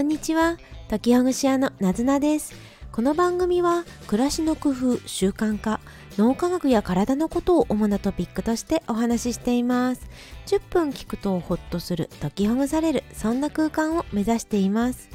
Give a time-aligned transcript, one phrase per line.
[0.00, 0.56] こんにちは。
[0.88, 2.54] 時ほぐし屋のなずなです。
[2.90, 5.78] この番組は暮らしの工夫習慣化
[6.16, 10.08] 脳科学や体のことを主なトピックとしてお話ししています。
[10.46, 15.10] 10分聞くとホッとする解きほぐされるそんな空間を目指しています。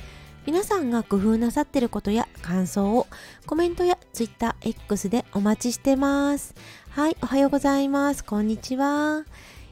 [0.46, 3.08] 皆さんが工夫なさってることや感想を
[3.48, 6.54] コメントや TwitterX でお待ちしてます。
[6.92, 8.24] はいおはようございます。
[8.24, 9.26] こんにちは。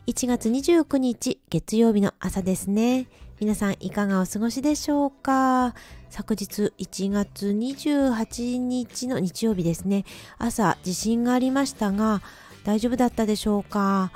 [0.07, 3.05] 1月29日月曜日の朝ですね。
[3.43, 5.75] 皆さんいかがお過ごしでしょうか？
[6.09, 10.05] 昨日1月28日の日曜日ですね。
[10.37, 12.21] 朝地震がありましたが
[12.63, 14.13] 大丈夫だったでしょうか？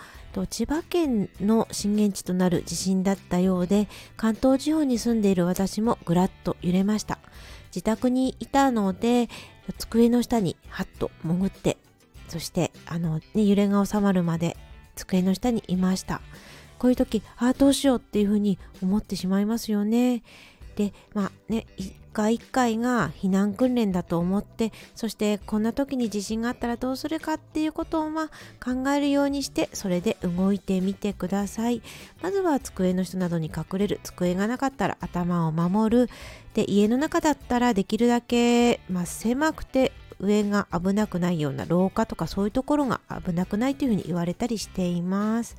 [0.50, 7.20] 千葉県の震源地となる地震だったようで関東地方に住んでいる私もぐらっと揺れました。
[7.72, 9.28] 自宅にいたので
[9.78, 11.76] 机の下にハッと潜って
[12.30, 14.56] そしてあの、ね、揺れが収まるまで
[14.96, 16.22] 机の下にいました。
[16.78, 20.24] こういう時ああどうしようっていうふうに思ってしまいますよね。
[20.76, 28.28] でまあね一回一回が避難訓練だと思ってそしてこんな時に地震があったらどうするかっていうことをまあ
[28.64, 31.82] 考えるようにしてそれで動いてみてください。
[32.22, 34.00] まずは机の人などに隠れる。
[34.04, 36.10] 机がなかったら頭を守る。
[36.54, 45.56] で家の中だったらできるだけ、まあ、狭くて上が危なくないような廊下とかそういうところが危なくないというふうに言われたりしています。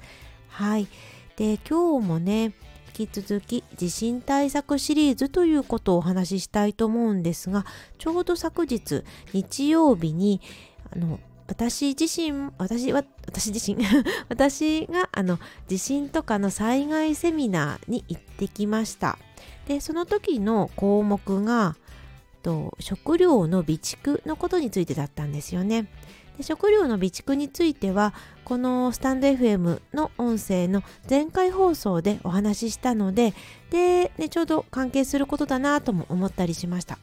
[0.49, 0.89] はい。
[1.37, 2.53] で、今日もね、
[2.99, 7.65] 引き続き地震対策シリーズということをお話ししたいと思うんですが、
[7.99, 10.41] ちょうど昨日日曜日に
[10.91, 13.83] あの私自身、私は、私自身、
[14.29, 19.19] 私があの地震とかの災害セミナーに行ってきました。
[19.67, 21.77] で、その時の項目が、
[22.43, 25.89] と食料の備蓄のことについてだったんですよね。
[26.39, 33.35] で食料の備蓄についてはこのスタンド FM の音声の前回放送でお話ししたので
[33.71, 36.99] で、ね、ちょうど関係することだなとも思ったりしました。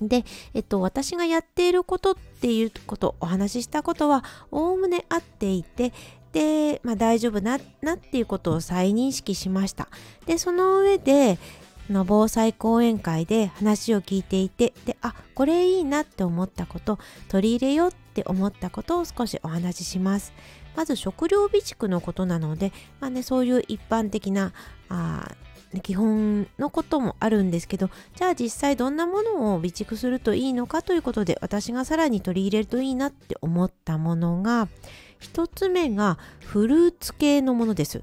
[0.00, 5.92] で、えっと、私がやっていることっていうことお話ししたことはおおむね合っていて
[6.32, 9.88] で、まあ、大丈夫ななっていうことを再認識しました
[10.24, 11.38] でその上で
[11.90, 20.32] の防災講演会で話を聞いていてであこれいいなって思ったこと取り入れようっって思ったことを少しお話しします。
[20.76, 24.52] まず食料備蓄のことなので、まあね、そういう一般的な
[24.88, 25.30] あ
[25.82, 34.68] 基本のこともあるんですけどじゃあ実際どんなものを備蓄するといいのかということで私がさらに取り入れるといいなって思ったものが
[35.20, 38.02] 1つ目がフルーツ系のものです。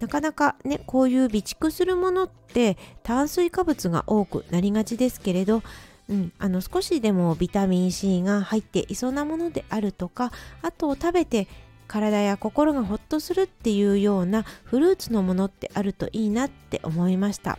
[0.00, 5.62] なかなかねこういう備蓄するものって炭水化物が多くなりがちですけれど、
[6.08, 10.32] うん、あの少しでもビタミン C が入っていそうなものであるとか
[10.62, 11.48] あと食べて
[11.86, 17.58] 体や心がほっとするっていうようなフルーツのものってあるといいなって思いました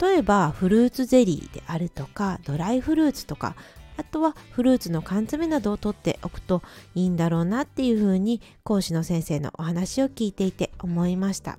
[0.00, 3.54] 例えばフルーツゼリーであるとかドライフルーツとか
[3.96, 6.62] あとはフルーツの缶詰などを取っておくと
[6.94, 11.58] いいんだろうなっていうふうに講師の先生のお話を聞いていて思いました。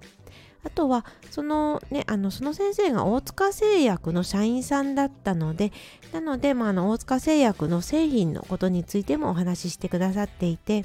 [0.65, 5.71] あとはそのねあのその先生が大塚製薬の社員さんだったので
[6.11, 10.83] なので、まあ、の大塚製薬の製品のことについてもお話ししてくださっていて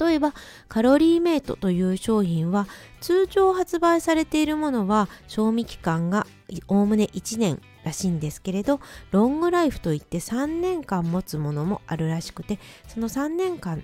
[0.00, 0.32] 例えば
[0.68, 2.66] カロリーメイトという商品は
[3.00, 6.26] 通常発売されているものは賞味期間が
[6.68, 8.80] おおむね1年らしいんですけれど
[9.12, 12.58] ロングライフといって3年間持つものもあるらしくて
[12.88, 13.82] その3年間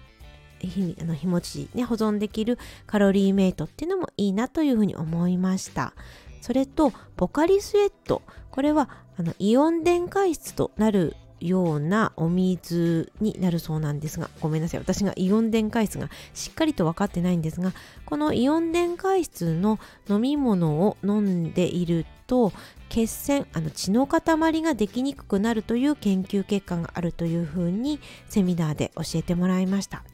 [0.67, 5.95] 日あの日持ち、ね、保存できるカロリーメイトっていうのもいいなというふうに思いました。
[6.41, 8.23] それとポカリスエット。
[8.51, 14.81] これはあのイオン電解質となるようなお水になるそうなんですがごめんなさい。
[14.81, 17.73] 私がイオン電解質がしっかりと分かってないんですが
[18.07, 19.79] このイオン電解質の
[20.09, 22.53] 飲み物を飲んでいると
[22.89, 30.05] 血栓あの血の塊ができにくくなるという研究結果があるというふうにセミナーで教えてもらいました。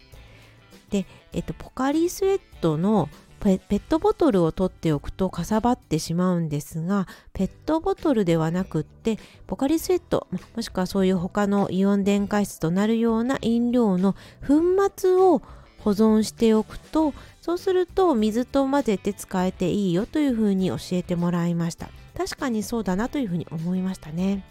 [0.90, 3.08] で、えっと、ポカリスエットの
[3.40, 10.26] ペットボトルを取っておくとかさばってしまうんですがペットボトルではなくってポカリスエット
[10.56, 14.14] もしくはそういう他のイオン電解質となるような飲料の
[14.46, 14.60] 粉
[14.96, 15.40] 末を
[15.78, 21.88] 保存しておくとそうすると水と混ぜて使えていいよというふうに教えてもらいました。
[22.16, 24.44] 確かにそうだなというふうに思いましたね。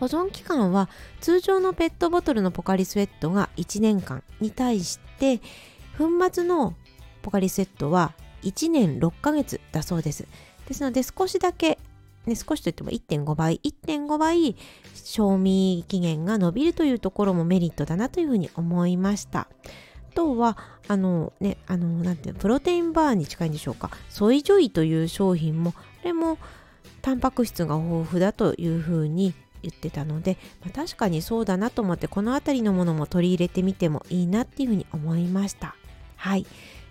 [0.00, 0.88] 保存期間は
[1.20, 5.40] 通常のペットボトルのポカリスエットが1年間に対して
[5.96, 6.74] 粉末の
[7.22, 8.12] ポカリスエットは
[8.42, 10.26] 1年6ヶ月だそうです。
[10.66, 11.78] ですので少しだけ、
[12.26, 14.56] ね、少しといっても1.5倍、1.5倍
[14.94, 19.40] 賞味期限が伸びるというところもメリットだなというふうに思いました。
[19.40, 19.48] あ
[20.14, 20.56] とは、
[20.86, 23.90] あのね、あの、なんていうのプロテインバーに近いんでしょうか。
[24.08, 26.38] ソイジョイという商品も、これも
[27.02, 35.74] タンパク質が豊富だというふうに言ってたので、まあ、確かにそうだなと思ってこの辺りのものも取り入れてみてもいいなっていうふうに思いました
[36.16, 36.46] はい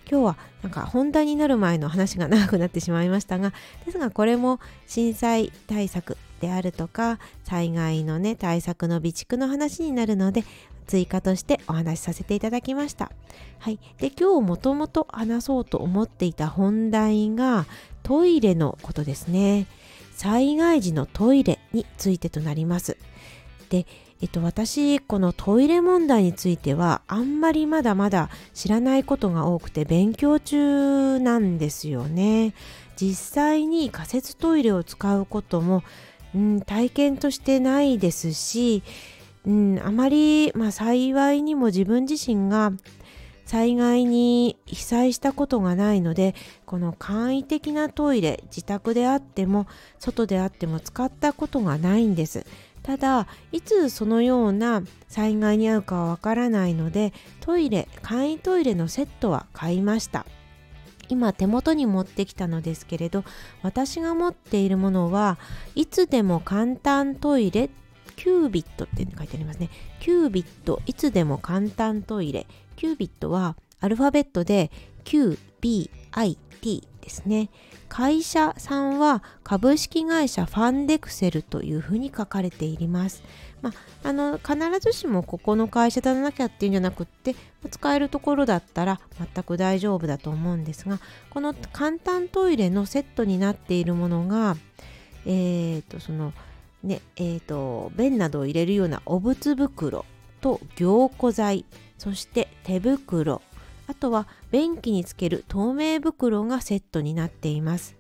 [0.10, 3.52] 今日はなんか本題になる前の話が長くなってしまいましたが
[3.86, 10.44] ですがこれも震災対策であるとか災害のね対策の備蓄の話になるので
[10.88, 13.12] 追加としてお話しさせていただきました。
[13.60, 17.66] はい、で今日もともと話そうと思っていた本題が
[18.04, 19.68] トイレのことですね。
[20.18, 22.98] 災害時のトイレについてとなります。
[23.69, 23.86] で、
[24.19, 32.56] えっと、私このトイレ問題についてはあんまりまだまだ知らないことが多くて勉強中なんですよね。
[33.00, 35.84] 実際に仮設トイレを使うことも、
[36.34, 38.81] うん、体験としてないですし、
[39.46, 42.74] うん、あまり、まあ、幸いにも自分自身が
[43.48, 46.36] 災害に被災したことがないので
[46.66, 49.68] この簡易的なトイレ自宅であっても
[50.00, 52.46] 外であっても使ったことがないんです。
[52.84, 57.12] ただいつそのような災害に遭うかはわからないので
[57.42, 60.26] トイレ簡易トイレのセットは買いました
[61.10, 63.26] 今手元に持ってきたのですけれど
[63.62, 65.38] 私が持っているものは
[65.76, 67.70] いつでも簡単トイレ
[68.18, 69.69] キュービットって書いてありますね。
[70.02, 74.72] キュービットいつでも簡単トイレキュービットはアルファベットで
[75.06, 75.88] QBIT
[76.62, 77.50] ですね。
[77.88, 83.24] 会社さんは株式会社ファンデクセルというふうに書かれています。
[83.62, 83.72] ま
[84.04, 87.36] あ、あの必ずしもここの会社でなきゃっていうんじゃなくって
[87.72, 91.00] 使えるところだったら全く大丈夫だと思うんですが
[91.31, 94.58] この簡単トイレのセットになっているものが
[95.28, 96.34] えー、とその
[96.83, 100.06] ねえーと便などを入れるようなお物袋
[100.41, 101.65] と凝固剤
[101.97, 103.41] そして手袋
[103.88, 107.97] あとは便器につける透明袋がセットになっています。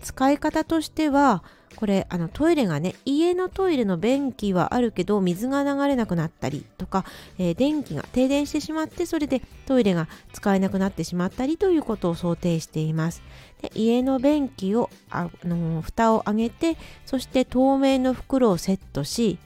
[0.00, 1.42] 使い方としては
[1.76, 7.04] これあのトイレがね家のトイレの便器はあるけど水が流れなくなったりとか、
[7.38, 13.22] えー、電気が停電してしまってそれでトイレが使えなくなってしまったりということを想定しています。
[13.62, 16.76] で家の便器をあの蓋を上げて
[17.06, 19.38] そして透明の袋をセットし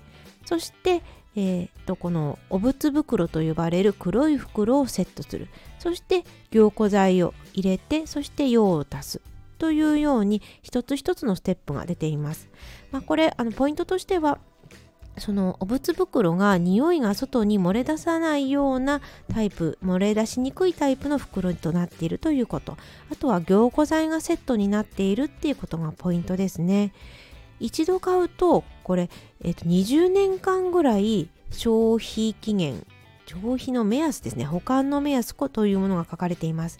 [0.46, 1.02] そして
[1.36, 5.48] えー、とこのお物袋と呼ばれる黒い袋をセットする。
[5.80, 9.33] そして凝固剤を入れてそして用を足す。
[9.58, 12.48] というように一つ一つのステップが出ています、
[12.90, 14.38] まあ、これあのポイントとしては
[15.18, 19.00] そのお物袋が匂いが外に漏れ出さないような
[19.32, 22.76] タイプ漏れ出しにくいタイプの袋となっているということ。
[23.12, 26.92] あとは凝固剤がセットになっているっていうことがポイントですね。
[27.60, 29.08] 一度買うとこれ、
[29.42, 32.84] えー、と20年間ぐらい消費期限
[33.26, 34.44] 消費の目安ですね。
[34.44, 36.78] 保管の目安というものが書かれています。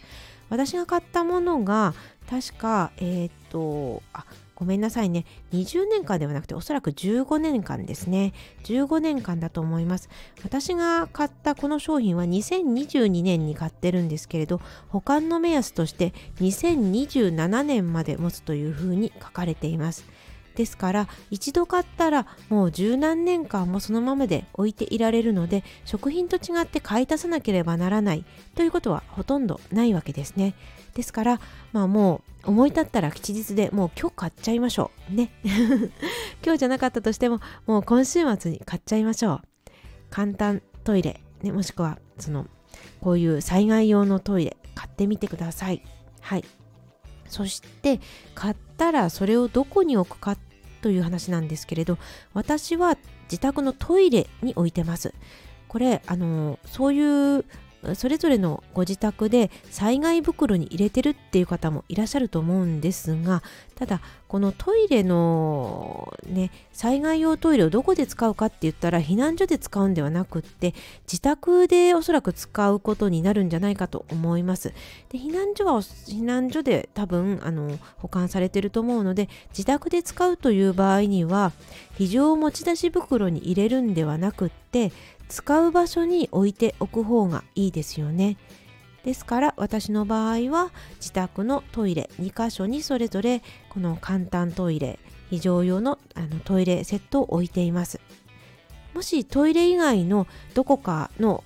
[0.50, 1.94] 私が買ったものが
[2.28, 4.24] 確かえっ、とあ
[4.54, 5.24] ごめんなさいね。
[5.52, 8.32] 20年間ではなくておそらく15年間ですね。
[8.64, 10.08] 15年間だと思います。
[10.44, 20.04] 私が買ったこの商品は2022年に買ってるんですけれど保管の目安として2027年まで持つというふうに書かれています。
[20.56, 28.24] ですから一度買ったらもう十何年間もそのままで置いていられるので食品と違って買い足さなければならない
[28.54, 30.54] ということはほとんどないわけですね。
[30.94, 31.40] ですから
[31.72, 35.14] まあもう思い立ったら吉日でもう今日買っちゃいましょう。
[35.14, 35.30] ね。
[36.44, 39.42] 今日じゃなかったとしてももう今週末に買っちゃいましょう。
[40.10, 42.46] 簡単トイレ、ね、もしくはその
[43.00, 45.82] こういう災害用のトイレ買ってみてください。
[46.20, 46.44] はい。
[47.28, 48.00] そして
[48.34, 50.36] 買ったらそれをどこに置くか
[50.82, 51.98] という話なんですけれど
[52.34, 55.14] 私は自宅のトイレに置いてます。
[55.68, 57.44] これあのそういう
[57.94, 63.42] それぞれのご自宅で災害袋に入れてるっていう方もいらっしゃると思うんですが
[63.74, 70.74] ただこのトイレのね災害用トイレをどこで使うかって言ったら避難所で使うんではなくって
[71.06, 74.72] 自宅でおそらく使うことになるんじゃないかと思います。
[75.10, 81.52] で避難所は避難所で多分あの保管されてると思うので自宅で使うという場合には
[81.96, 84.92] 非常持ち出し袋に入れるんではなくって
[85.34, 88.36] 使う場所に置いておく方がいいですよね。
[89.02, 95.00] ですから私の場合は自宅のトイレ2箇所にそれぞれこの簡単トイレ
[95.30, 98.00] 非常用のあのトイレセットを置いています。
[98.94, 101.42] もしトイレ以外のどこかの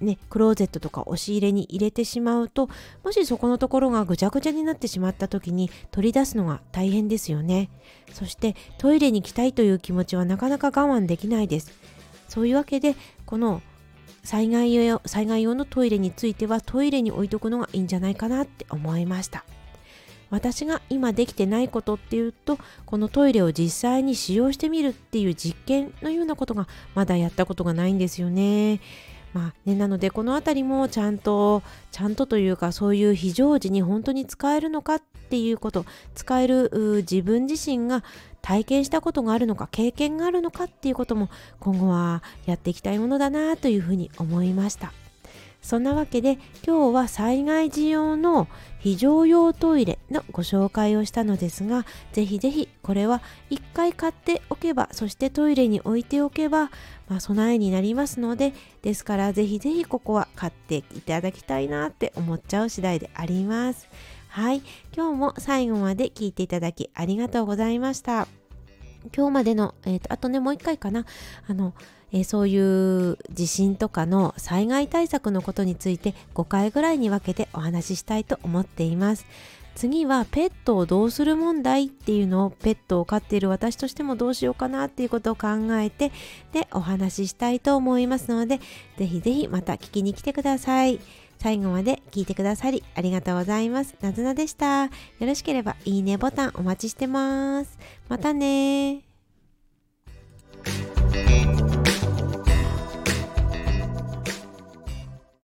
[0.00, 2.68] ね、クローゼットとか押し入れに入れてしまうと
[3.02, 7.70] もしそこのところがぐちゃぐちゃになってしまった時に取り出すのが大変ですよね
[8.12, 11.72] そしてトイレに来たいという気持ちはなかなか我慢できないです
[12.28, 13.62] そういうわけでこの
[14.24, 19.44] 災害用災害用のトイレについてはトイレに置いとくのがいいんじゃないかなって思いました
[20.30, 28.80] 私が今できてないことっていうとこのトイレを実際に使用してみるっていう実験のようなことがまだやったことがないんですよね。
[29.32, 38.04] まあね、なのでこの辺りもちゃんとちゃんとというかそういう非常時に本当に使えるのかっっていうこと使える自分自身が
[38.42, 41.28] 体験したことがあるのか経験があるのかっていうことも
[41.58, 44.92] 今後はやっていきたいものだなというふうに思いました。
[45.66, 48.46] そんなわけで今日は災害時用の
[48.78, 56.70] 非常用トイレのご紹介をしたのですがぜひぜひこれは1回買っておけばそしてトイレに置いておけば、
[57.08, 58.52] まあ、備えになりますので
[58.82, 63.88] ですからぜひぜひここは買っていただきたいなって思っちゃう次第であります
[64.36, 64.60] はい。
[64.94, 68.28] 今日も最後まで聞いていただきありがとうございました。
[69.16, 71.06] 今日までの、えーと、あとねもう一回かな。
[71.48, 71.72] あの、
[72.12, 79.24] え、そういう地震とかの災害対策のことについて5回ぐらいに分けてお話ししたいと思っています。
[79.74, 86.12] 次はペットをどうする問題っていうのをペットを飼っている私としてもどうしようかなっていうことを考えて
[86.52, 88.60] でお話ししたいと思いますので
[88.98, 90.98] ぜひぜひまた聞きに来てください。
[91.38, 93.94] 最後まで聞いてくださりありがとうございます。
[94.00, 94.84] なずなでした。
[94.84, 94.90] よ
[95.20, 97.78] ろしければいいねボタンお待ちしてます。
[98.08, 99.05] またね